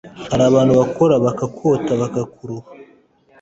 hari 0.31 0.43
abantu 0.49 0.73
bakora 0.81 1.13
bakikota, 1.25 1.91
bakaruha 2.01 2.69